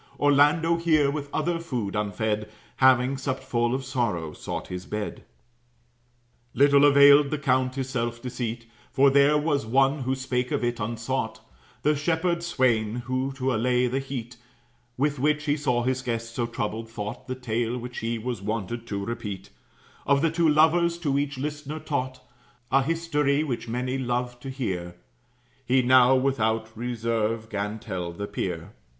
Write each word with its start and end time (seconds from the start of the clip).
Orlando 0.19 0.77
here, 0.77 1.11
with 1.11 1.29
other 1.31 1.59
food 1.59 1.95
unfed, 1.95 2.49
Having 2.77 3.17
supt 3.17 3.41
full 3.43 3.75
of 3.75 3.85
sorrow, 3.85 4.33
sought 4.33 4.69
his 4.69 4.87
bed. 4.87 5.23
Little 6.55 6.85
availed 6.85 7.29
the 7.29 7.37
count 7.37 7.75
his 7.75 7.89
self 7.91 8.19
deceit; 8.19 8.65
For 8.89 9.11
there 9.11 9.37
was 9.37 9.67
one 9.67 9.99
who 9.99 10.15
spake 10.15 10.49
of 10.49 10.63
it 10.63 10.79
unsought: 10.79 11.41
The 11.83 11.95
shepherd 11.95 12.41
swain, 12.41 12.95
who 13.05 13.31
to 13.33 13.53
allay 13.53 13.85
the 13.85 13.99
heat 13.99 14.37
With 14.97 15.19
which 15.19 15.43
he 15.43 15.55
saw 15.55 15.83
his 15.83 16.01
guest 16.01 16.33
so 16.33 16.47
troubled, 16.47 16.89
thought 16.89 17.27
The 17.27 17.35
tale 17.35 17.77
which 17.77 17.99
he 17.99 18.17
was 18.17 18.41
wonted 18.41 18.87
to 18.87 19.05
repeat 19.05 19.51
Of 20.07 20.23
the 20.23 20.31
two 20.31 20.49
lovers 20.49 20.97
to 20.97 21.19
each 21.19 21.37
listener 21.37 21.77
taught; 21.77 22.21
A 22.71 22.81
history 22.81 23.43
which 23.43 23.67
many 23.67 23.99
loved 23.99 24.41
to 24.41 24.49
hear, 24.49 24.95
He 25.63 25.83
now, 25.83 26.15
without 26.15 26.75
reserve, 26.75 27.49
'gan 27.49 27.77
tell 27.77 28.11
the 28.11 28.25
peer. 28.25 28.71